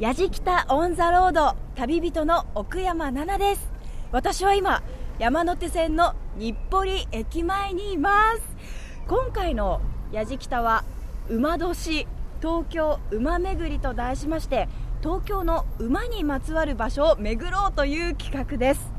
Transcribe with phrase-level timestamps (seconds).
[0.00, 3.70] やじきたオンザロード旅人の奥山奈々です。
[4.12, 4.82] 私は今
[5.18, 8.40] 山手線の日暮里駅前にいます。
[9.06, 10.84] 今回のやじきたは
[11.28, 12.06] 馬年
[12.40, 14.70] 東京馬巡りと題しまして
[15.02, 18.90] 東京の馬にまつわる場所を巡ろうという企画です。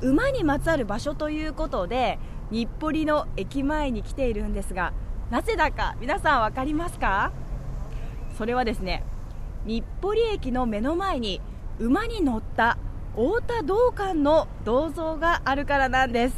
[0.00, 2.18] 馬にまつわる場所ということで
[2.50, 4.94] 日暮里の駅前に来ているんですが
[5.28, 7.32] なぜだか皆さん分かりますか？
[8.38, 9.04] それはですね
[9.66, 11.40] 日暮里駅の目の前に
[11.80, 12.78] 馬に乗った
[13.16, 16.36] 太田道館の銅像があるからなんです。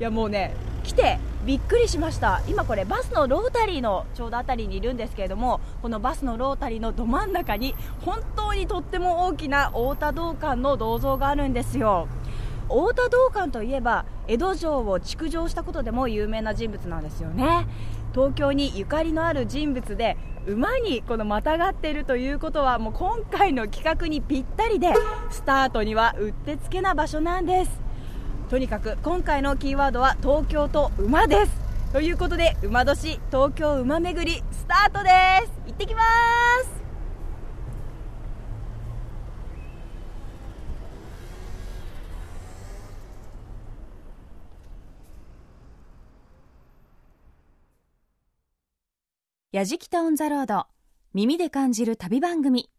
[0.00, 2.42] いやもうね来てびっくりしました。
[2.48, 12.08] 今これバスのロータリーのちょうど辺りにいるんですけれどもこのバスのロータリーのど真ん中に本当にとっても大きな太田道館の銅像があるんですよ。
[12.64, 17.66] 太田道館といえば江戸城を築城したことでも有名な人物なんですよね。
[18.14, 20.16] 東京にゆかりのある人物で
[20.46, 24.92] 馬にこのまたがっているということはもう今回の企画にぴったりで
[25.30, 27.80] スタートにはうってつけな場所なんです。
[28.48, 31.60] とにかく今回のキーワードは東京と馬です。
[31.92, 35.10] ということで馬年東京馬巡りスタートで
[35.44, 35.52] す。
[35.66, 36.02] 行ってきま
[36.62, 36.79] す。
[49.52, 50.66] やじきたオンザロード
[51.12, 52.70] 耳で感じる旅番組。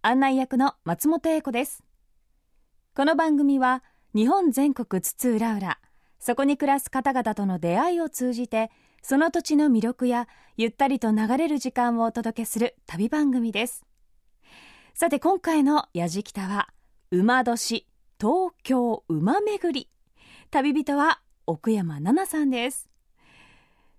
[0.00, 1.84] 案内役の松本英子です。
[2.96, 5.76] この番組は日本全国津々浦々
[6.18, 8.70] そこに暮らす方々との出会いを通じて
[9.02, 13.84] その土地の魅力やゆったりと流れる時間をお届けする旅番組です。
[14.94, 16.68] さて今回のやじきたは
[17.10, 17.86] 馬年
[18.18, 19.90] 東京馬巡り。
[20.50, 22.93] 旅人は奥山奈々さんです。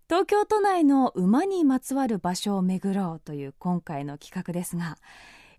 [0.07, 4.97] 東京都内の馬にまつわる場所を巡ろうという今回の企画ですが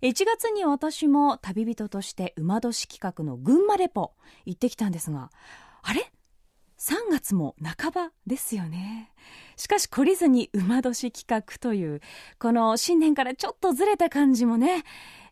[0.01, 4.13] 1月に私も旅人として馬年企画の群馬レポ
[4.45, 5.31] 行ってきたんですが
[5.81, 6.11] あれ
[6.79, 9.11] ？3月も半ばですよね。
[9.55, 12.01] しかし懲りずに馬年企画という
[12.39, 14.83] この新年からちょっとずれた感じもね、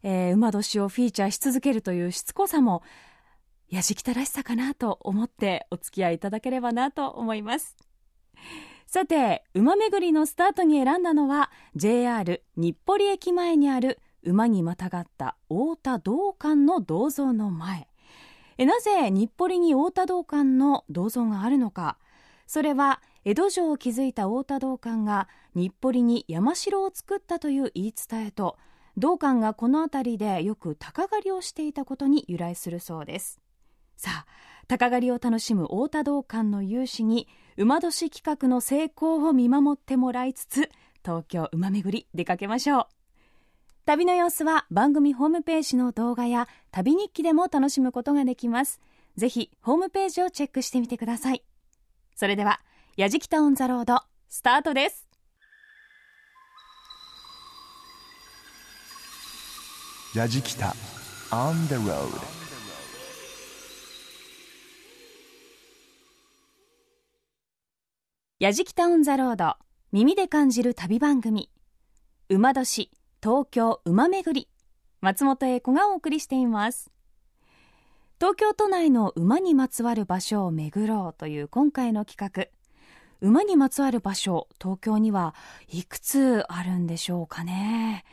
[0.01, 2.81] えー、馬年をフィーチャーし続けるというしつこさも
[3.69, 7.78] やじきたらしさかなと思ってお付き合いいただければなと思います。
[8.95, 17.89] さて馬巡りのスタートに選んだのは JR 日暮里駅前にある馬にまたがった太田道館の銅像の前。
[18.57, 21.97] なぜ日暮里に太田道館の銅像があるのか。
[22.47, 28.57] それは江戸城を築いた太田道館が日暮里に山城を作ったという言い伝えと
[28.95, 33.41] 道館がこの辺りでよく鷹狩りをしていたことに由来するそうです。
[33.97, 34.25] さあ
[34.69, 40.69] 鷹狩りを楽しむ太田道館の有志に馬年企画の成功を見守ってもらいつつ
[41.05, 42.88] 東京馬巡り出かけましょう。
[43.85, 48.81] 旅の様子は番組ホームページの動画や旅日記でも楽しむことができます。
[49.16, 51.43] ぜひホームページをチェックしてみてください。
[52.16, 52.59] それでは
[52.97, 55.07] やじきたオンザロードスタートです。
[60.13, 60.75] やじきた
[61.31, 62.44] On the road
[68.45, 69.56] やじきたオンザロード
[69.91, 71.50] 耳で感じる旅番組。
[72.29, 74.47] 馬年東京馬めぐり。
[75.01, 76.91] 松本英子がお送りしています。
[78.19, 82.45] 東京都内の馬にまつわる場所を巡ろうという今回の企画。
[83.19, 85.34] 馬にまつわる場所東京には
[85.69, 88.05] いくつあるんでしょうかね。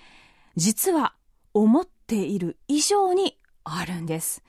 [0.56, 1.14] 実は
[1.52, 4.42] 思っている以上にあるんです。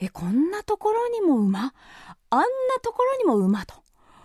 [0.00, 1.74] えこんなところにも馬？
[2.30, 2.46] あんな
[2.82, 3.76] ところにも馬と。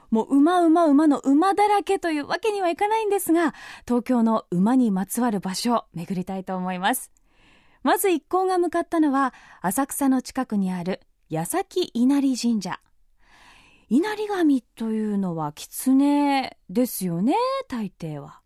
[0.09, 3.53] もう馬馬馬の馬だらけというわけにはいかないんですが、
[3.85, 7.11] 東京の馬にまつわる場所を巡りたいと思います。
[7.83, 12.79] まず一行が向かったのは、浅草の近くにある矢崎稲荷神社。
[13.89, 17.35] 稲荷神というのは狐ですよね、
[17.69, 18.41] 大抵は。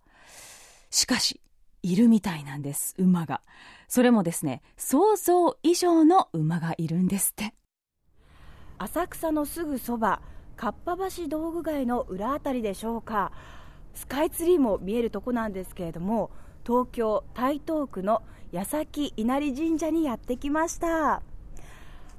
[0.90, 1.42] しかし、
[1.84, 3.42] いるみたいなんです、馬が。
[3.88, 7.54] それもですね、想像以上の馬がいるんですって。
[8.78, 10.22] 浅草のすぐそば、
[10.62, 13.32] かっぱ橋道具街の裏あたりでしょうか。
[13.96, 16.30] スカイツリーも見えるとこなんですけれども
[16.64, 18.22] 東京台東区の
[18.52, 21.24] 矢崎稲荷神社にやってきました。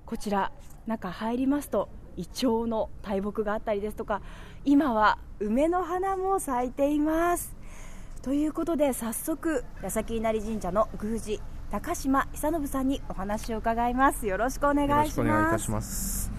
[0.04, 0.50] こちら
[0.88, 4.22] 中入りますとイチョウの大木があったりですとか
[4.64, 7.54] 今は梅の花も咲いています。
[8.22, 11.40] ということで早速矢崎稲荷神社の宮司
[11.70, 14.26] 高島久信さんにお話を伺います。
[14.26, 16.32] よろしくお願いします。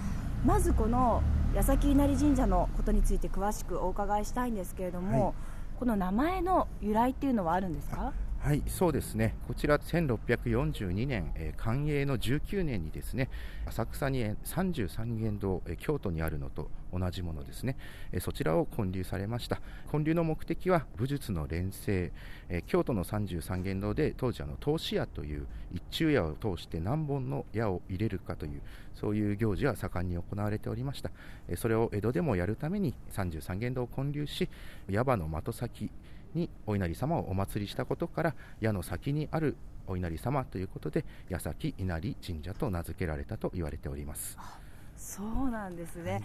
[0.45, 1.23] まずこの
[1.53, 5.33] 矢崎稲荷神社のことについて詳しくお伺いしたいんですけれども、はい、
[5.79, 8.11] この名前の由来っていうのはあるんですか？
[8.43, 9.35] はい、そうですね。
[9.47, 13.29] こちら1642年、えー寛永の19年にですね、
[13.65, 17.77] 浅草に33元堂、えー京都にあるのと同じものですね、
[18.11, 19.61] えーそちらを建立されました。
[19.89, 22.11] 建立の目的は武術の連成、
[22.49, 28.61] えー京都の33元堂で当時あの通し矢という一昼夜を通して何本の矢を入れるかという
[28.93, 31.11] そういう行事は盛んに行われておりました。
[31.47, 34.49] えそれを江戸でもやるために33元堂を建立し、
[34.89, 35.89] 矢場の的先
[36.35, 39.55] にお稲荷様をお祭りしたことから矢の先にある
[39.87, 44.37] お稲荷様ということで矢先稲荷神社と名付けられたと言われております。
[44.97, 46.21] そうなんですね、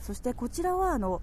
[0.00, 1.20] そしてこちらはあの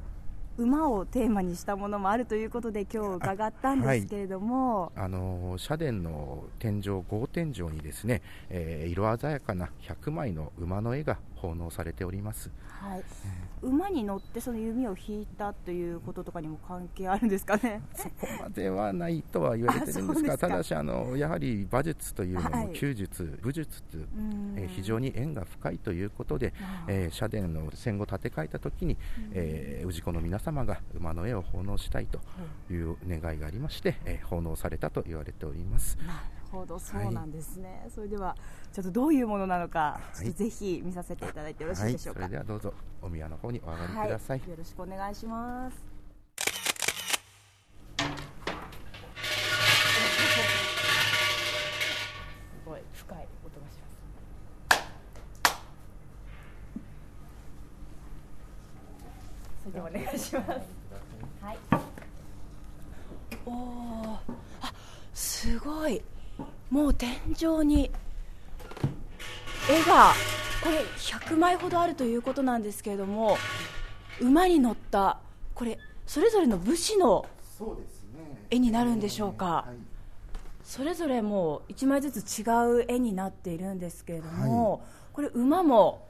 [0.58, 12.50] 馬をテーマにしたものもあるということで今日伺ったんですけれども、あの社殿の天井豪天井にですね、えー色鮮やかな100枚の馬の絵が奉納されております。
[12.68, 13.04] はい。
[13.62, 17.82] 馬に乗ってその弓を引いたということとかにも関係あるんですかね。
[17.96, 22.68] そこまではないとは言われてるんですがただしあのやはり馬術というのはい。
[22.68, 24.54] も弓術、武術といううん。
[24.58, 26.54] えー非常に縁が深いということで、
[26.88, 28.98] えー社殿の戦後建て替えた時に、
[29.34, 32.20] えー氏子の皆様が馬の絵を奉納したいと
[32.72, 35.98] いう願いがありまして、えー奉納されたと言われております。
[36.52, 37.88] ほど、そうなんですね。
[37.94, 38.36] それでは
[38.74, 42.22] ちょっとどういうものなのか、いちょっとぜひ見させていただいてよろしいはい、でしょうか。
[42.22, 44.40] それではどうぞお宮の方にお上がりはいください。
[44.40, 45.78] よろしくお願いします。
[45.78, 45.84] す
[52.66, 54.00] ごい深い音がします。
[59.64, 60.50] それではお願いします。
[61.42, 61.58] はい。
[63.46, 64.20] おお、
[64.62, 64.74] あ、
[65.14, 66.02] すごい。
[66.70, 67.92] もう天井に
[69.70, 70.14] 絵が
[70.64, 73.38] これ100枚ほどあるということなんですけれども
[74.20, 75.20] 馬に乗った
[75.56, 77.26] これそれぞれの武士の
[78.50, 79.46] 絵になるんでしょうか。
[79.46, 79.90] はい
[80.70, 82.44] それぞれもう1枚ずつ違
[82.82, 84.84] う絵になっているんですけれども、
[85.14, 86.08] これ馬も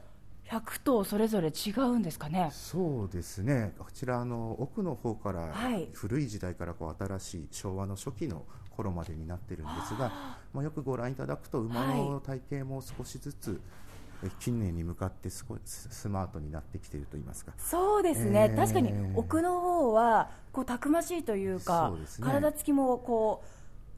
[0.50, 2.50] 100頭それぞれ違うんですかね。
[2.52, 3.72] そうですね。
[3.78, 5.88] こちらあの奥の方から、はい。
[5.94, 8.44] 古い時代からこう新しい昭和の初期の
[8.76, 10.10] 頃までになってるんですが
[10.52, 13.60] まあ、よくご覧いただくと馬の体型も少しずつ、
[14.24, 17.52] え近年に向かって少しススマートになってきていると言いますか。
[17.56, 18.56] そうですね、えー。
[18.56, 22.04] 確かに奥の方はこうたくましいというかね。
[22.20, 23.42] 体つきもこ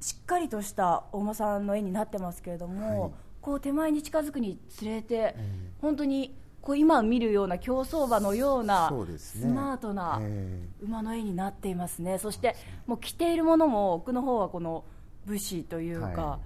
[0.00, 3.12] うしっかりとしたお馬さんの絵になってますけれども、はい。
[3.40, 12.54] こう手前に近づくにつれて、え本当にこう今見るような競走馬のようなスマートなえ馬の絵になっていますね、そして
[12.86, 14.84] もう着ているものも奥の方はこの
[15.26, 16.38] 武士というか、は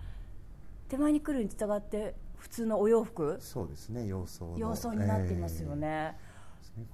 [0.89, 3.37] 手前に来るに従って普通のお洋服？
[3.41, 4.59] そうですね様相の。
[4.59, 5.87] 様相になっていますよね。
[5.87, 6.27] えー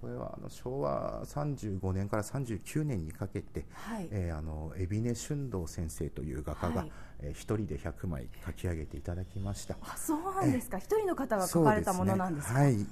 [0.00, 4.06] これはあの昭和35年から39年にかけて、はい。
[4.12, 6.92] えーあの海老根俊道先生という画家が、はい。
[7.20, 9.76] えー一人で100枚描き上げていただきました。
[9.82, 12.54] あそうなんですか、一人の方が描かれたものなんですか？
[12.54, 12.60] ね。
[12.60, 12.86] はい、え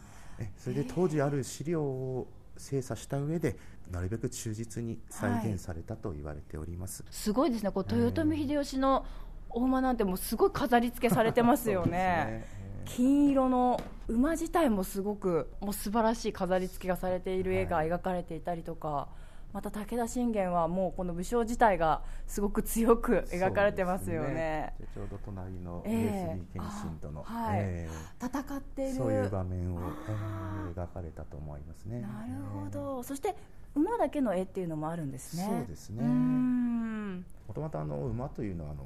[0.56, 3.56] それで当時ある資料を精査した上で
[3.90, 9.04] なるべく忠実に再現されたと言われております、すごいですね、こう豊臣秀吉の
[9.50, 11.90] お馬なんてもうすごい飾り付けされてますよね。
[11.90, 12.60] ね。
[12.84, 17.88] 金色の馬自体もすごくもう素晴らしい飾り付けがされている絵がはい。
[17.88, 19.08] 描かれていたりとか、
[19.52, 24.34] また武田信玄はもうこの武将自体がすごく強く描かれてますよね。
[24.34, 27.88] ねでちょうど隣のえ上え杉謙信との、え
[28.20, 28.90] 戦っている。
[28.90, 29.80] えそういう場面を、
[30.74, 32.00] 描かれたと思いますね。
[32.00, 33.34] なるほど、そして
[33.74, 35.44] 馬だけの絵っていうのもあるんですね。
[35.44, 36.04] そうですね。
[36.04, 38.84] もともとあの馬というのはあの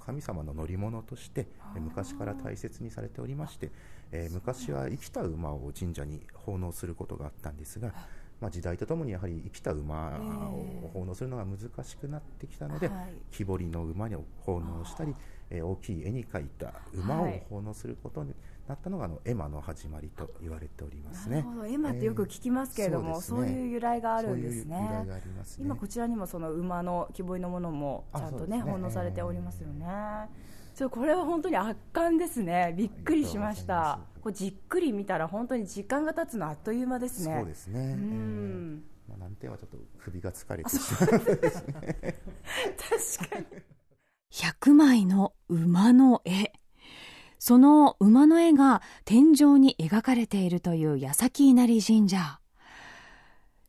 [0.00, 3.70] 神様の乗り物としてえ昔から大切にされておりまして、
[4.10, 7.92] えー昔は生きた馬を神社に奉納することがあったんですが、
[8.42, 10.18] まあ、時代とともにやはり生きた馬
[10.50, 15.14] を奉納するのが難しくなってきたので、はい木彫りの馬を奉納したり、
[15.48, 18.34] えー大きい絵に描いた馬をはい奉納することに
[18.66, 21.36] なったのがあの絵馬の始まりと言われておりますね。
[21.36, 25.18] なるほど、エマってよく聞きますけれども、ええそういう由来があるんですそういう由来ねがあ。
[25.20, 25.64] りますね。
[25.64, 29.86] 今こちらにもその馬の木彫りのものもちゃんとねね奉納されておりますよね。
[30.74, 32.74] ちょこれは本当に圧巻ですね。
[32.76, 34.00] びっくりしました。
[34.22, 37.36] こうじっくり見たら本当に時間が経つのあっという間ですね。
[37.38, 37.80] そうですね。
[37.80, 38.84] うえーん。
[39.08, 41.10] まあ、難点はちょっと首が疲れてしまう。
[44.32, 46.52] 100枚の馬の絵。
[47.38, 52.41] その馬の絵が天井に描かれているという矢先稲荷神社。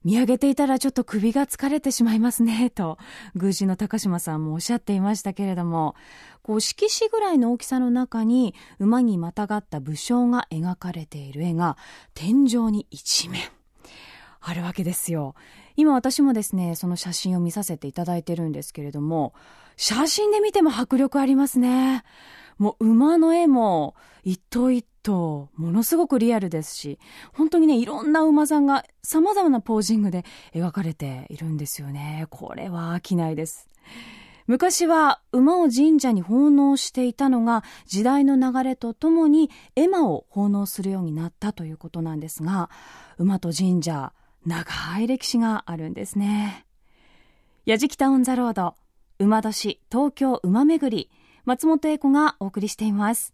[0.04, 2.98] 見上げていたらちょっと首が疲れてしまいますね、と、
[3.36, 5.96] 宮司の高島さんもおっしゃっていましたけれども、
[6.42, 11.78] こう、色紙ぐらいの大きさの中に、馬にまたがった武将が描かれている絵が、
[12.14, 13.42] 天井に一面、
[14.42, 15.36] あるわけですよ。
[15.76, 19.34] 今私もですね、その写真を見させていただいてるんですけれども、
[19.78, 22.04] 写真で見ても迫力ありますね。
[22.58, 27.00] もう馬の絵も一頭一頭ものすごくリアルですし、
[27.34, 32.26] 本当にね、いろんな馬さんが様々なポージングで描かれているんですよね。
[32.30, 33.68] これは飽きないです。
[34.46, 42.70] 昔は馬を神社に奉納していたのが時代の流れとともに絵馬を奉納するようになったということなんですが
[43.18, 44.12] 馬と神社
[44.46, 46.66] 長い歴史があるんですね
[47.66, 48.76] やじきたオンザロード
[49.18, 51.10] 馬年東京馬巡り
[51.46, 53.34] 松本英子がお送りしています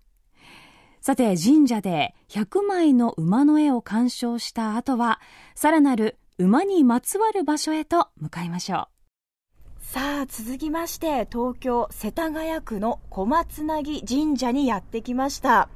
[1.09, 5.19] さて神社で100枚の馬の絵を鑑賞した後は
[5.55, 8.89] さらなる馬にまつわる場所へと向かいましょ
[9.79, 9.81] う。
[9.81, 15.69] さあ続きまして東京世田谷区の小松なぎ神社にやってきました。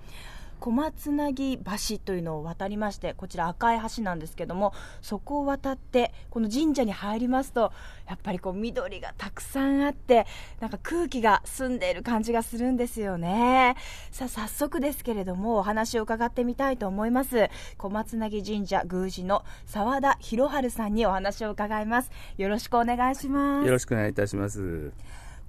[0.63, 7.73] 小松なぎ橋というのを渡りましてこちら赤い橋なんですけどもそこを渡ってこの神社に入りますと
[8.07, 10.25] やっぱりこう緑がたくさんあって
[10.61, 13.75] なんか空気が澄んでいる感じがするんですよね。
[14.09, 17.49] さあ早速ですけれどもお話を伺ってみたいと思います。
[17.77, 22.11] 小松なぎ神社宮司の澤田博春さんにお話を伺います。
[22.37, 23.65] よろしくお願いします。
[23.65, 24.93] よろしくお願いいたします。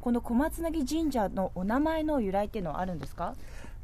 [0.00, 3.34] この小松なぎ神社のお名前の由来っていうのはあるんですか？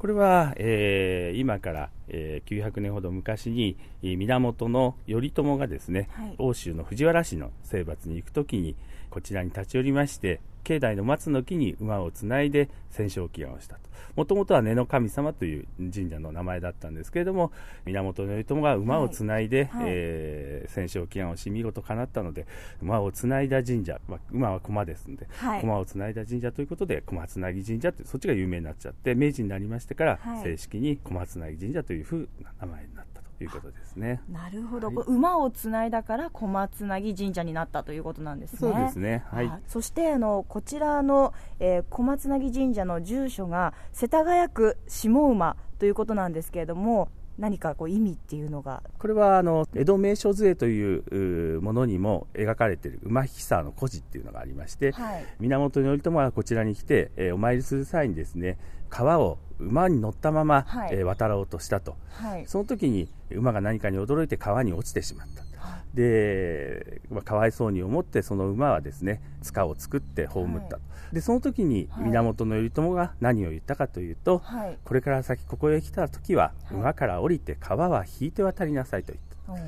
[0.01, 8.77] これは、えー、今から、えー、900年ほど昔に源の頼朝がですね、はい、欧州の藤原氏の征伐に行くときに
[9.11, 13.91] こちらに立ち寄りまして境内の松の木に馬をつないで戦勝祈願をしたと。
[14.17, 17.53] もともとは根の神様という神社の名前だったんですけれども、
[17.85, 22.47] 源頼朝が馬をつないで、はいはい、えー、戦勝祈願をし、見事叶ったので、
[22.83, 33.10] 馬をつないだ神社、まあ、馬は駒ですので、はい、駒をつないだ神社ということで、小松なぎ神社って、そっちが有名になっちゃって、明治になりましてから、正式に小松なぎ神社というふうな名前になった。
[33.41, 34.21] ということですね。
[34.31, 38.59] なるほど、はい、馬をつないだから小松なぎ神社になったということなんですね。
[38.59, 39.25] そうですね。
[39.31, 39.51] はい。
[39.67, 47.09] そしてあのこちらの、えー、小松なぎ神社の住所が世田谷区下馬ということなんですけれども。
[47.39, 48.83] 何かこう意味っていうのが？
[48.99, 58.59] これはあの江戸名所図というものにも描かれている馬引沢の故事っていうのがありまして、はい、源頼朝はこちらに来て、えー、お参りする際にですね
[58.91, 70.79] 川を馬に乗ったまま、はい、えー、渡ろうとしたと、はい、その時に馬が何かに驚いて川に落ちてしまった、はい、で、まあ、かわいそうに思ってその馬はですね塚を作って葬った、
[71.13, 74.43] でその時に源頼朝が何を言ったかというと、
[74.85, 79.65] これから先ここへ来た時は馬から降りて川は引いて渡りなさいと言った、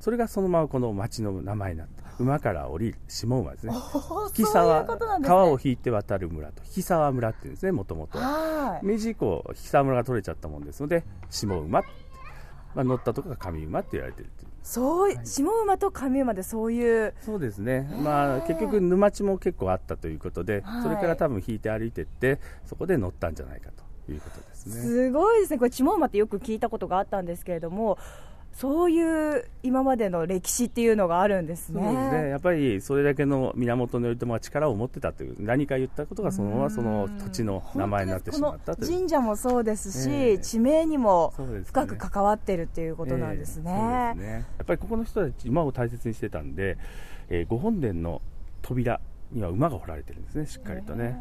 [0.00, 3.72] それがそのままこの町の名前になった馬から降りる下馬ですね
[4.36, 4.84] 引沢、
[5.22, 8.18] 川を引いて渡る村と引沢村っていうんですねもともと
[8.82, 11.84] 明治以降引沢村が取れちゃったもんですので下馬、ま
[12.76, 14.48] あ、乗ったとこが上馬って言われてるっていう。
[14.62, 17.14] そう、はい、下馬と上馬でそういう。
[17.22, 23.70] そうですね、まあ、結局沼地も結構あったということで、それから多分引いて歩いていってそこで乗ったんじゃないか
[24.06, 24.74] ということですね。
[24.74, 25.58] すごいですね。
[25.58, 27.96] これ下馬ってよく聞いたことがあったんですけれども
[28.58, 31.80] そういう今までの歴史っていうのがあるんですね。
[31.80, 31.86] す
[32.24, 32.28] ね。
[32.30, 38.98] やっぱりそれだけの源頼朝が力を持ってたという何か言ったことがそのままその土地の名前になってしまったという。
[38.98, 41.32] 神社もそうですし、えー、地名にも
[41.66, 43.70] 深く関わってるっていうことなんですね。
[43.70, 44.32] えー、すね。
[44.32, 46.78] やっぱりここの人たち馬を大切にしてたんで、
[47.28, 48.20] えー、御本殿の
[48.62, 49.00] 扉
[49.30, 51.16] には馬が彫られてるんですね、しっかりとね、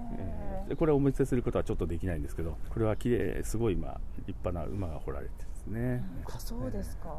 [0.70, 6.04] えー、これをお見せすることはちょっとできないんですけど、これは綺麗すごい今、立派な馬が彫られてね。
[6.26, 7.18] あそうですか。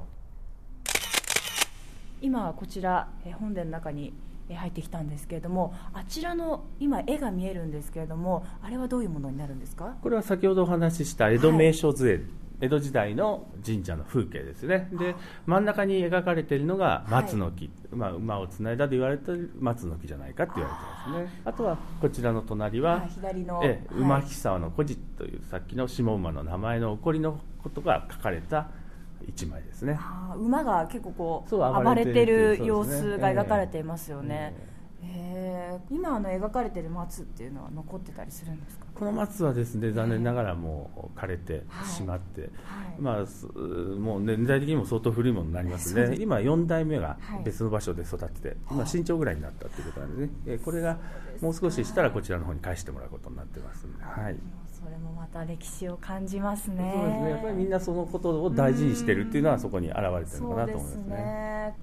[2.21, 4.13] 今こちら本殿の中に
[4.53, 9.97] 入ってきたんですけれどもあちらの今絵が見えるんですけれどもあれはどういうものになるんですか？
[10.03, 12.23] これは先ほどお話しした江戸名所図絵、はい、
[12.61, 14.89] 江戸時代の神社の風景ですね。
[14.93, 15.15] で
[15.47, 21.43] 真ん中に描かれているのが松の木、はい、まあ、馬をつないだと言われてる松の木じゃないかって言われてますね。
[21.45, 21.53] あ。
[21.53, 28.69] とはこちらの隣は、左のえ馬木沢の古事というさっきの下馬の名前の起こりのことが書かれた
[29.27, 29.99] 一枚ですね。
[30.37, 34.78] 馬が結構こう暴れてる様子が描かれていますよね、えー、
[35.91, 38.87] 今あの描かれてる松っていうのは残ってたりするんですか？
[38.95, 42.51] この松はですね残念ながらもう枯れてしまって、はい。
[42.51, 42.55] は
[42.99, 50.99] い、まあ、もう年代的にも相当古いものになりますね、今4代目が別の場所で育ってて、今身長ぐらいになったということなんでね、えこれが
[51.41, 54.37] もう少ししたらこちらの方に返してもらうことになってますはい。
[54.73, 56.93] それもまた歴史を感じますね。
[56.95, 57.31] そうですね。
[57.31, 61.77] やっぱりみんなそのことを大事にしてるっていうのはそこに表れてるのかなと思いますね、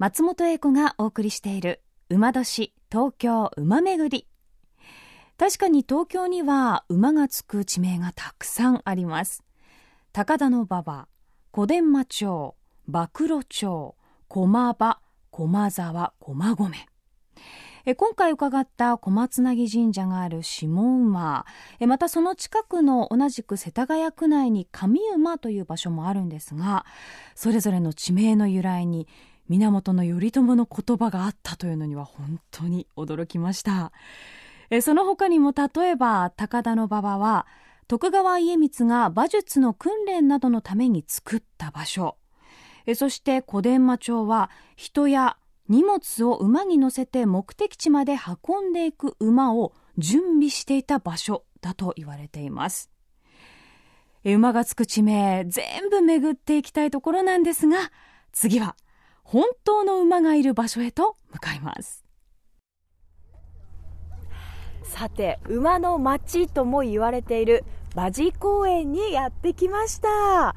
[0.00, 4.26] 松本英子がお送りしている馬年東京馬めぐり。
[5.36, 9.44] 確かに東京には馬がつく地名がたくさんあります。
[10.14, 11.06] 高田馬場
[11.50, 12.54] 小伝馬町
[12.88, 13.94] 暴露町
[14.28, 16.70] 駒場駒沢駒込。
[17.84, 21.44] え今回伺った小松なぎ神社がある下馬。
[21.86, 26.86] またその近くの同じく世田谷区内に上馬という場所もあるんですが
[27.34, 29.06] それぞれの地名の由来に
[29.50, 33.92] 源頼朝の言葉があったというのには本当に驚きました。
[34.70, 37.46] えその他にも例えば高田馬場は
[37.88, 42.16] 徳川家光が馬術の訓練などのために作った場所。
[42.86, 45.36] えそして小伝馬町は人や
[45.68, 52.90] 荷物を馬に乗せて目的地まで運んでいく馬を準備していた場所だと言われています。
[54.24, 57.90] 馬がつく地名全部巡っていきたいところなんですが
[58.32, 58.76] 次は
[59.32, 62.04] 本当の馬がいる場所へと向かいます。
[64.82, 67.62] さて馬の町とも言われている
[67.94, 70.56] 馬事公園にやってきました。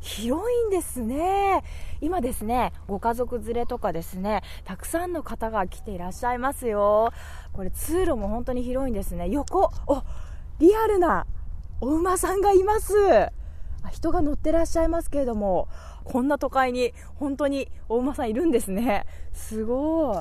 [0.00, 1.64] 広いんですね。
[2.02, 7.14] 今ですねご家族連れとかですねたくさんの方が来ていらっしゃいますよ。
[7.54, 9.30] これ通路も本当に広いんですね。
[9.30, 10.02] 横お
[10.58, 11.24] リアルな
[11.80, 12.92] お馬さんがいます。
[13.88, 15.68] 人が乗ってらっしゃいますけれども
[16.04, 19.06] こんな都会に本当にお馬さんいるんですね。
[19.32, 20.16] すごい。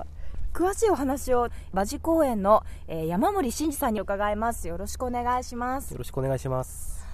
[0.52, 4.68] 詳しいお話を馬事公園の、えー、山森真二さんに伺います。
[4.68, 5.92] よろしくお願いします。
[5.92, 7.06] よろしくお願いします。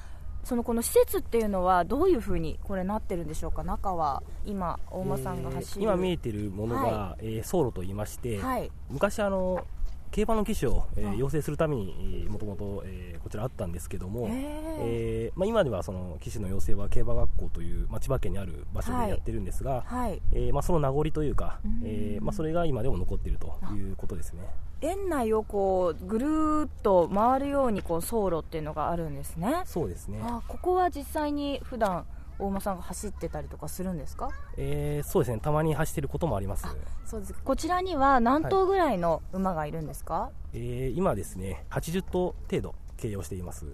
[0.44, 3.64] そのこの施設っていうのはどういうふうにこれなってるんでしょうか？
[3.64, 9.66] 中は今大間さんが走る、えー、今見えてるものが、はい、えー、走路といいまして、はい、昔あの
[10.16, 12.86] 競馬の騎手を、えー、養成するためにもともと
[13.22, 24.48] こちらあったんですけども、えー、まあ、今ではその騎手の養成は競馬学校という、まあ、千葉県にある場所でやってるんですが、はい、えー、まあ、その名残というか、えーまあ、それが今でも残っているということですね。
[24.80, 29.64] 園内をこうぐるっと回るようにこう走路っていうのがあるんですね。
[29.66, 30.20] そうですね。
[30.24, 32.06] あここは実際に普段
[32.40, 35.40] 大間さんが走ってたりとかするんですか、えー、そうですね。
[35.40, 36.66] たまに走ってることもあります。
[37.06, 37.34] そうです。
[37.34, 43.66] こちらには何頭ぐらいの馬がいるんですか、はい、えー、今ですね80頭程度経営をしています。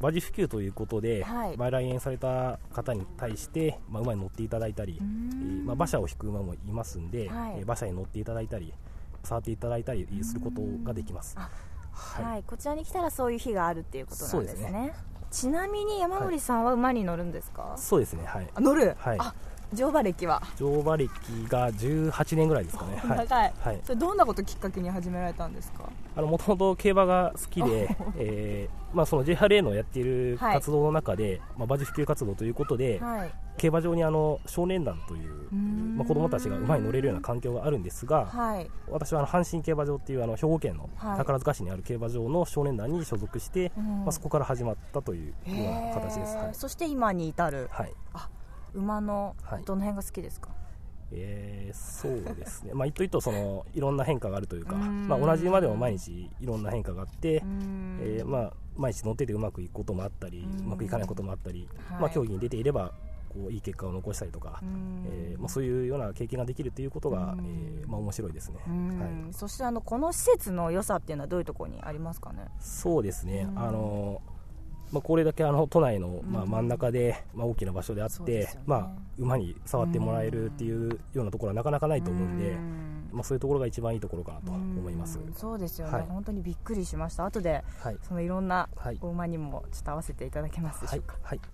[0.00, 8.74] 馬事普及ということで、はい、来園された方に対して、まあ、馬に乗っていただいたり、えー、まあ、馬車を引く馬もいますんで、はい、え馬車に乗っていただいたり
[9.22, 14.94] 触っていただいたりすることができます、はい、はい、こちらに来たらそういう日があるっていうことなんですね
[15.34, 18.24] ちなみに山森さんは馬に乗るんですか、はい、そうですね。
[18.24, 18.48] はい。
[18.58, 19.34] 乗る、はい、あ
[19.72, 20.40] 乗馬歴は？
[20.56, 21.10] 乗馬歴
[21.48, 23.02] が18年ぐらいですかね。
[23.04, 25.90] 長い、はい、それどんなこときっかけに始められたんですか？
[26.22, 35.34] もともと競馬が好きで、えーまあ、その JRA のやっている活動の中で、はい、まあ、馬事普及活動ということで、はい、競馬場にあの少年団という
[35.96, 48.28] まあ、子供たちが馬に乗れるような環境があるんですが、はい、私はあの阪神競馬場っていうあの兵庫県の宝塚市にある競馬場の少年団に所属して、まあ、そこから始まったというような形です、はい、そして今に至る、はい、あ
[48.74, 50.48] 馬のどの辺が好きですか、
[51.12, 57.34] えー、そうですね、 まあ、一頭一頭そのいろんな変化があるというか、まあ、同じ馬でも毎日いろんな変化があって、
[58.00, 61.68] えーまあ、毎日乗っててうまくいくこともあったりうまくいかないこともあったり、
[62.00, 62.92] まあ、競技に出ていれば
[63.34, 64.60] こういい結果を残したりとか、
[65.06, 72.46] えーまあ、そういうような経験ができるということが、えーまあ、面白いですね、はい、そしてあのこの施設の良さっていうのはどういうところにありますかね？
[72.60, 74.22] そうですね、あの
[74.92, 82.56] まあ、これだけあの都内の、まあ、真ん中で、まあ、大きな場所であって、ね、まあ、馬に触ってもらえるっていうようなところはなかなかないと思うんで、
[83.10, 85.18] まあ、そういうところが一番いいところかなと思います。
[85.34, 87.24] そうですよね、はい、本当にびっくりしました。
[87.24, 88.68] 後で、はい、そのいろんな
[89.02, 91.53] 馬にもちょっと合わせていただけますでしょうか、はい、はい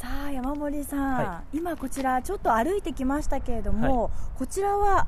[0.00, 5.06] さあ山森さん、はい、今こちらちょっと歩いてきましたけれども、はい、こちらは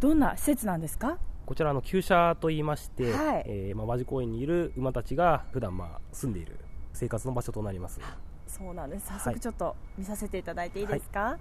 [0.00, 1.18] どんな施設なんですか？
[1.46, 6.58] こちらの厩舎といいまして、はい、えー、まあ、和地公園にいる馬たちが普段まあ住んでいる
[6.92, 8.00] 生活の場所となります。
[8.48, 9.06] そうなんです。
[9.06, 11.38] 早速ちょっと見させていただいていいですか、はい、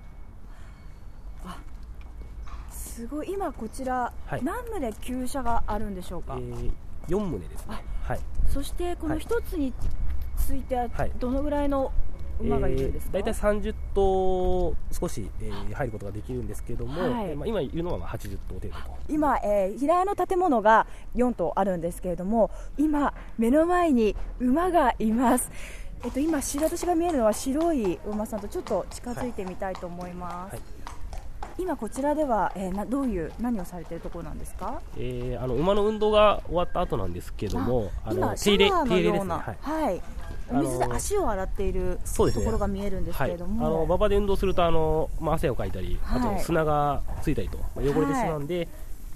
[1.45, 1.57] あ
[2.69, 3.33] すごい。
[3.33, 6.71] 今こちら、何棟厩舎があるんでしょうか、えー、
[7.07, 9.73] 4棟ですね、はい、そしてこの一つに
[10.37, 11.91] ついてはどのぐらいの
[12.39, 18.97] 馬がいるんですか、えー、大体30頭少し、えー、入ることができるんですけども、はい、まあ、今いるのは80頭程度と。
[19.09, 25.51] 今、えー、平屋の建物が4棟あるんですけれども今目の前に馬がいます。
[26.01, 30.33] えっと、今、私が見えるのは白い馬さんとちょっと近づいてみたいと思います。
[30.33, 30.51] はい。
[30.51, 30.79] はい
[31.59, 40.01] 今こちらでは、えー、などういう何をされているところなんですか、えー、あの馬の運動が終わった後なんですけどもあの手入れ手入れですね、はい、はい、
[40.51, 48.67] 水で足を洗っているところが見えるんですけれども、はい、あの馬場で運動するとあの、まあ、汗をかいたり、あと砂がついたりと、まあ、汚れてしまうんで、はい、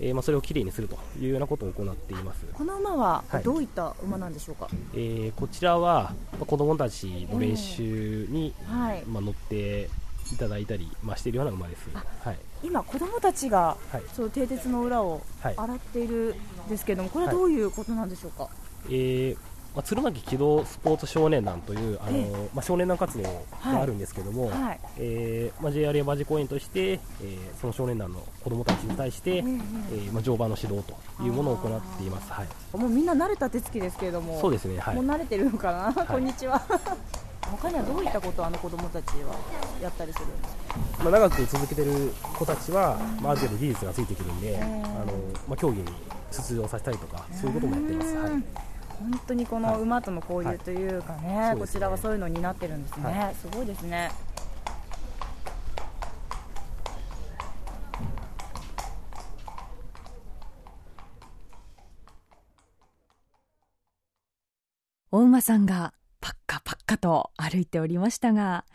[0.02, 2.46] えー、まあ、それをきれいにするというようなことを行っています。
[2.54, 9.90] この馬はどういった馬なんでしょうか、はい、えー、こちらは、まあ、子供たちの練習に、はい、まあ、乗って
[10.32, 16.36] いただいたり、まあ、しているような馬です、はい、今、子供たちが、はい、その蹄鉄の裏を洗っている
[16.68, 18.50] んですけども、これはどういうことなんでしょうか、
[18.88, 24.80] えーまあ、鶴巻機動スポーツ少年団というあの、まあ、少年団活動があるんですけども、はい。
[24.98, 36.62] えーまあ、JR 山地公園として、えー、その少年団の子どもたちに対して、えー、えー、まあ、乗馬の指導というものを行っています、はい、もうみんな慣れた手つきですけれどもそうですね、はい、もう慣れてるのかな、はい、こんにちは。
[37.44, 39.36] 他にはどういったことをあの子どもたちは
[39.82, 45.14] やったりするんですか、まあ、長く続けてる子たちは、まあ、ある程度技術がついてくるんで、あの
[45.48, 45.86] まあ、競技に
[46.32, 48.16] 出場させたりとかそういうこともやってます。
[48.16, 51.48] はい本当にこの馬との交流というかね、はい。
[51.50, 54.12] はい、こちらはそういうのになってるんですね、はい、すごいですね。
[65.12, 68.66] お馬さんがパッカパッカと歩いておりましたが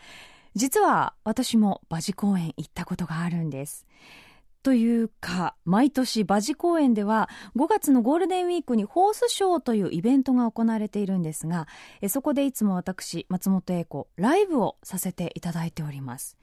[0.54, 3.86] 実は私も馬事公園行ったことがあるんです
[4.62, 11.66] というか、毎年馬事公園では5月のゴールデンウィークにホースショーというイベントが行われているんですが、
[12.08, 16.36] そこでいつも私、松本英子、ライブをさせていただいております。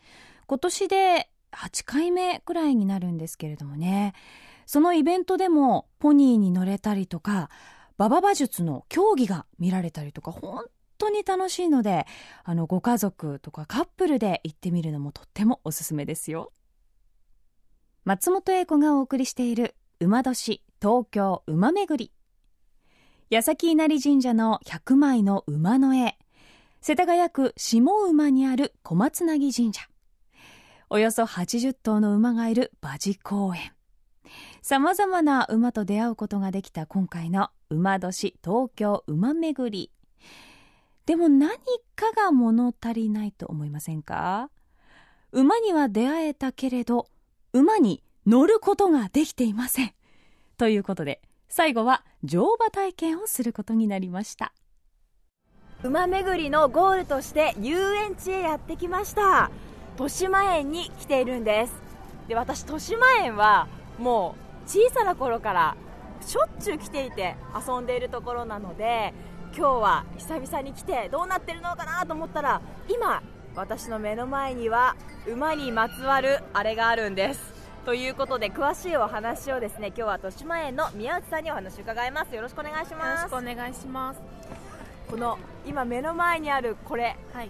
[0.47, 4.13] 今年で8回目くらいになるんですけれどもね、
[4.65, 7.49] そのイベントでもポニーに乗れたりとか、
[7.97, 10.65] 馬場馬術の競技が見られたりとか、本
[10.97, 12.05] 当に楽しいので、
[12.43, 16.51] あの、ご家族とかカップルで行ってみるのもとってもおすすめですよ。
[18.07, 22.11] 松本英子がお送りしている馬年東京馬めぐり。
[23.31, 26.15] 八崎稲荷神社の100枚の馬の絵。
[26.83, 29.81] 世田谷区下馬にある小松なぎ神社。
[30.91, 33.73] およそ80頭の馬がいる馬事公園。
[34.61, 39.89] さまざまな馬と出会うことができた今回の馬年東京馬めぐり。
[41.07, 41.57] でも何
[41.95, 44.51] かが物足りないと思いませんか？
[45.31, 47.07] 馬には出会えたけれど
[47.55, 49.93] 馬に乗ることができていません。
[50.57, 54.51] ということで、最後は乗馬体験をすることになりました。
[55.81, 59.49] 馬巡りのゴールとして遊園地へやってきました。
[59.93, 61.73] 豊島園に来ているんです。
[62.27, 64.35] で、私、豊島園はも
[64.67, 65.77] う小さな頃から
[66.19, 69.13] しょっちゅう来ていて遊んでいるところなので、
[69.55, 73.23] 今日は久々に来てどうなってるのかなと思ったら、今、
[73.55, 74.95] 私の目の前には
[75.27, 77.55] 馬にまつわるあれがあるんです。
[77.85, 82.35] ということで詳しいお話をですね今日は豊島園の宮内さんにお話を伺います。
[82.35, 83.31] よろしくお願いします。
[83.31, 84.21] よろしくお願いします。
[85.09, 87.49] この今目の前にあるこれ、はい、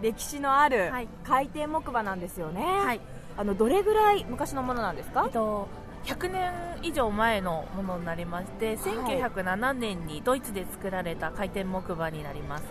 [0.00, 0.90] 歴史のある
[1.24, 3.00] 回転木馬なんですよね、はい、
[3.36, 5.68] あのどれぐらい昔のものなんですか、えっと
[6.04, 6.52] 100年
[6.82, 12.64] 以上前のものになりまして、はい、1907年にドイツで作られた回転木馬になります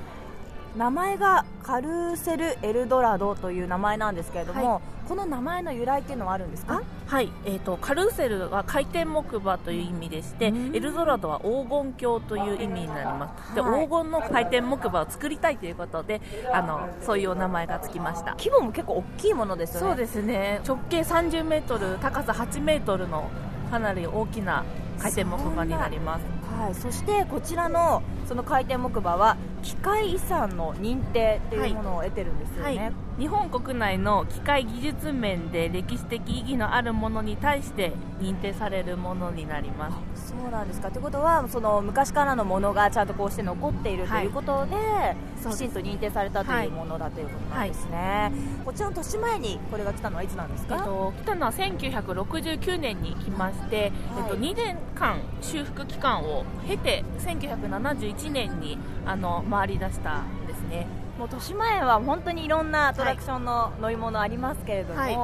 [0.75, 6.81] 名前がカルーセル・エルドラドという名前なんですけれども、はい、この名前の由来っていうのはあるんですか？
[7.05, 18.31] はい、えーと、カルーセルは回転木馬という意味でして、エルドラドは黄金鏡という意味になります、で、はい、黄金の回転木馬を作りたいということであのそういうお名前がつきました。
[18.31, 19.87] 規模も結構大きいものですよね。
[19.89, 20.61] そうですね。
[20.67, 23.29] 直径30メートル高さ8メートルの
[23.69, 24.63] かなり大きな
[24.99, 26.23] 回転木馬になります。
[26.59, 40.29] はい、そしてこちらのその回転木馬は機械遺産の認定というものを得てるんですよね、はいはい、日本国内の機械技術面で歴史的意義のあるものに対して認定されるものになります。
[40.29, 40.89] そうなんですか。
[40.89, 48.31] ということはその昔からのものがちゃんとこうして残っているということで、はい、きちんと認定されたというものだということなんですね、
[48.65, 65.15] こちらの年前にこれが来たのはいつなんですか、えっと、来たのは1969年に来まして、えっと、2年間修復期間を経て1971年にあの回り出したんですねもう豊島園は本当にいろんなアトラクションの乗り物ありますけれども、はい、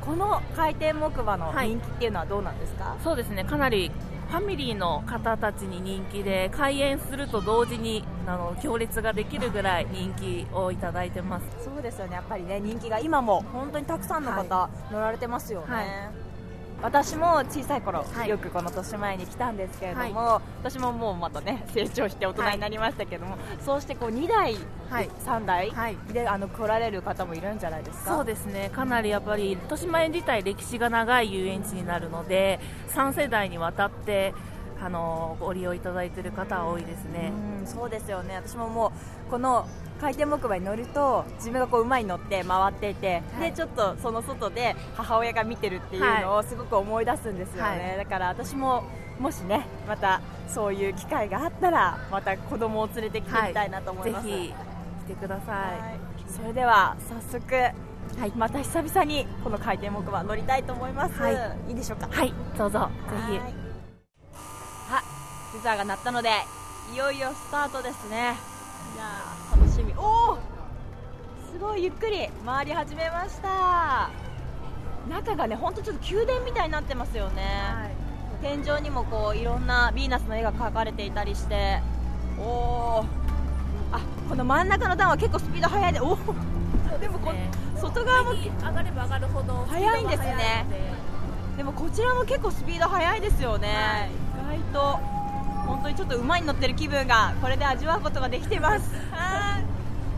[0.00, 3.90] この回転木馬の人気っていうのはどうなんですか、はい、そうですねかなり
[4.28, 11.46] ファミリーの方たちに人気で開園すると同時にあの行列ができるぐらい人気をいただいてます。
[11.62, 12.14] そうですよね。
[12.14, 16.10] やっぱりね人気が今も本当にたくさんの方、はい、乗られてますよね、
[16.84, 24.54] 私も小さい頃、はい、よくこの豊島園に来たんですけれども、はい、私ももうまたね 成長して大人になりましたけども、はい、そうしてこう2代、
[24.90, 25.72] はい、3代
[26.12, 28.16] で、あの来られる方もいるんじゃないですか？
[28.16, 28.68] そうですね。
[28.68, 34.34] かなりやっぱり豊島園自体歴史が長い遊園地になるので3世代にわたって
[34.84, 37.32] あのご利用いただいている方は多いですね。
[37.64, 38.36] うそうですよね。
[38.36, 38.92] 私もも
[39.26, 39.66] うこの
[40.00, 48.84] 回転木馬に乗ると自分がこう馬に乗って回っていて、はい、でちょっとその外で母親が見てるっていうのをすごく思い出すんですよね、はい、だから私も
[49.18, 54.54] もしねまたそういう機会があったらまた子供を連れてきてみたいなと思います、はい、ぜひ
[55.06, 57.54] 来てください、それでは早速
[58.18, 62.06] はい、また久々にこの回転木馬乗りたいと思います、はい、いいでしょうか？
[62.08, 62.32] はい。
[62.56, 62.78] どうぞ。
[62.80, 62.86] ぜ
[63.32, 63.40] ひ。
[64.92, 65.02] あ
[65.52, 66.28] ブザーが鳴ったので
[66.92, 68.16] いよいよスタートですね。
[68.16, 69.33] いや楽
[69.74, 69.92] しみ。
[69.96, 70.38] おお
[71.52, 72.28] すごいゆっくり。
[72.46, 74.10] 回り始めました。
[75.10, 77.92] 中がね本当ちょっと宮殿みたいになってますよね、はい、
[78.40, 81.80] 天井にもこういろんなヴィーナスの絵が描かれていたりして。
[82.38, 83.04] おお
[83.92, 86.00] あこの真ん中の段は結構スピード速いで。
[86.00, 86.16] おお
[86.98, 90.66] でもこ、ね、外側も上がれば上がるほど速いんですね。
[91.56, 95.13] でもこちらも結構スピード速いですよね、はい、意外と
[95.66, 98.90] 本当にちょっと馬に乗ってる気分がこれで味わうことができてます。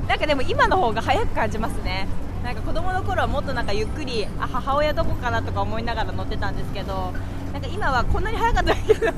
[0.08, 2.06] なんかでも今の方が速く感じますね。
[2.44, 7.12] なんか子供の頃はもっとなんかゆっくりあ母親どこかなとか思いながら乗ってたんですけど
[7.52, 9.12] なんか今はこんなに速かったけど。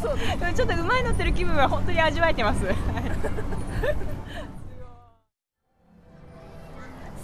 [0.00, 0.18] そう
[0.54, 2.60] ちょっと馬に乗ってる気分は本当に味わえてます。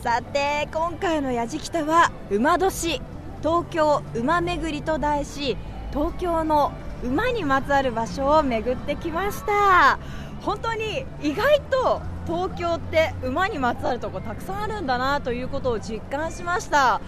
[0.03, 3.01] さて今回のやじきたは馬年。
[3.43, 5.57] 東京馬巡りと題し
[5.93, 6.73] 東京の
[7.07, 9.99] 馬にまつわる場所を巡ってきました。
[10.43, 17.01] 本当に意外と東京って馬にまつわるとこたくさんあるんだなということを実感しました。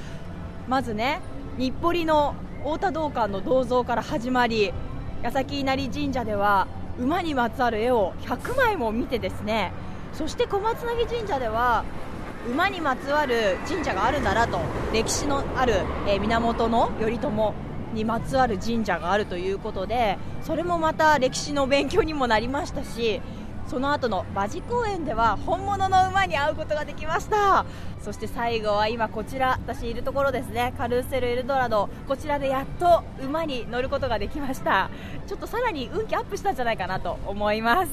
[0.68, 1.20] まずね
[1.56, 4.72] 日暮里の太田道館の銅像から始まり
[5.22, 9.72] 矢崎稲荷神社では馬にまつわる絵を100枚も見てですね
[10.12, 11.84] そして小松凪神社では
[12.48, 14.60] 馬にまつわる神社があるんだなと
[14.92, 15.74] 歴史のある、
[16.06, 17.54] え源頼朝
[17.98, 23.20] にまつわる神社があるということでそれもまた歴史の勉強にもなりましたし
[23.66, 27.66] その後の馬事公園では本物の馬に会うことができました。
[28.02, 30.72] そして最後は今こちら私いるところですね。
[30.78, 31.90] カルーセルエルドラド。
[32.08, 34.88] こちらでやっと馬に乗ることができました。
[35.26, 37.90] ちょっとさらに運気アップしたんじゃないかなと思います。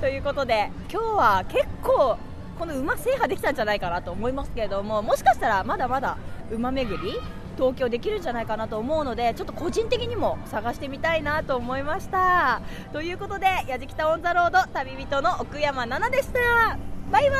[0.00, 2.18] ということで今日は結構
[2.56, 6.16] この馬制覇できたんじゃないかなと思いますけれどももしかしたらまだまだ
[6.52, 7.18] 馬巡り
[7.56, 12.60] 東京できるんじゃないかなと思うのでちょっと個人的にも探してみたいなと思いました。
[12.92, 16.78] ということでやじきたオン・ザ・ロード旅人の奥山奈々でした。
[17.10, 17.36] バイバ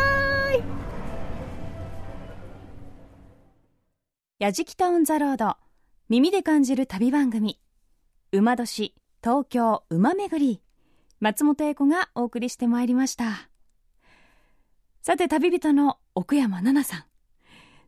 [0.51, 0.63] ーイ。
[4.39, 5.57] やじきたオン・ザ・ロード
[6.09, 7.59] 耳で感じる旅番組。
[8.33, 10.63] 馬年東京馬巡り。
[11.19, 13.49] 松本英子がお送りしてまいりました。
[15.01, 17.05] さて旅人の奥山奈々さん。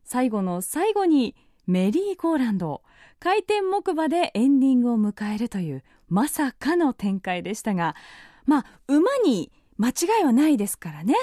[0.03, 1.35] 最後の最後に
[1.69, 2.81] メリーゴーランド。
[3.19, 7.95] 回転木馬でエンディングを迎えるというまさかの展開でしたが
[8.45, 11.13] まあ馬に間違いはないですからね。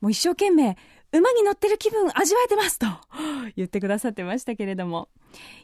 [0.00, 0.76] もう一生懸命
[1.10, 2.86] 馬に乗ってる気分味わえてますと。
[3.56, 5.08] 言ってくださってましたけれども。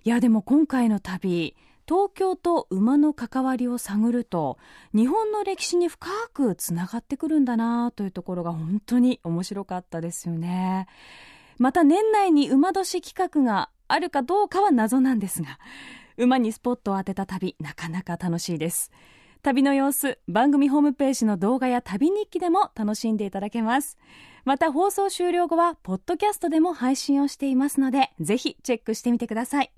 [0.03, 1.55] いやでも今回の旅
[1.87, 4.59] 東京と馬の関わりを探ると
[4.93, 10.89] 日本の歴史に深くつながってくるんだなというところが本当に面白かったですよね。
[11.59, 15.59] また年内に馬年企画があるかどうかは謎なんですが
[16.17, 18.91] 馬にスポットを当てた旅なかなか楽しいです。
[19.43, 23.99] 旅の様子番組ホームページの動画や旅日記でも楽しんでいただけます。
[24.45, 29.73] また放送終了後はポッドキャストでも配信をしていますのでぜひチェックしてみてください。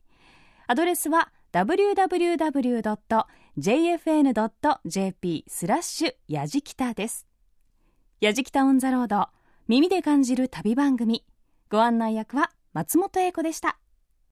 [0.66, 3.04] アドレスは www.jfn.jp
[5.46, 7.26] スラッシュやじきたです。
[8.20, 9.28] やじきたオンザロード
[9.68, 11.24] 耳で感じる旅番組。
[11.70, 13.78] ご案内役は松本英子でした。